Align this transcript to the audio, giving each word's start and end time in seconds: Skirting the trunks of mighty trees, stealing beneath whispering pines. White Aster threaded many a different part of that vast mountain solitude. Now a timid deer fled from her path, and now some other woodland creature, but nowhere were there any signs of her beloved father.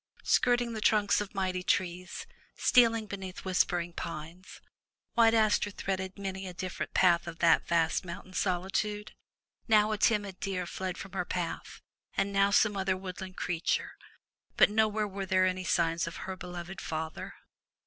Skirting 0.23 0.73
the 0.73 0.81
trunks 0.81 1.21
of 1.21 1.35
mighty 1.35 1.61
trees, 1.61 2.25
stealing 2.55 3.05
beneath 3.05 3.45
whispering 3.45 3.93
pines. 3.93 4.59
White 5.13 5.35
Aster 5.35 5.69
threaded 5.69 6.17
many 6.17 6.47
a 6.47 6.55
different 6.55 6.95
part 6.95 7.27
of 7.27 7.37
that 7.37 7.67
vast 7.67 8.03
mountain 8.03 8.33
solitude. 8.33 9.11
Now 9.67 9.91
a 9.91 9.99
timid 9.99 10.39
deer 10.39 10.65
fled 10.65 10.97
from 10.97 11.11
her 11.13 11.23
path, 11.23 11.83
and 12.17 12.33
now 12.33 12.49
some 12.49 12.75
other 12.75 12.97
woodland 12.97 13.37
creature, 13.37 13.91
but 14.57 14.71
nowhere 14.71 15.07
were 15.07 15.27
there 15.27 15.45
any 15.45 15.63
signs 15.63 16.07
of 16.07 16.15
her 16.25 16.35
beloved 16.35 16.81
father. 16.81 17.35